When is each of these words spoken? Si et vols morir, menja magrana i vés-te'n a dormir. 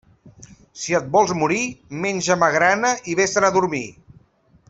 Si 0.83 0.95
et 0.99 1.11
vols 1.15 1.33
morir, 1.41 1.59
menja 2.07 2.39
magrana 2.45 2.93
i 3.13 3.17
vés-te'n 3.21 3.49
a 3.51 3.55
dormir. 3.61 3.85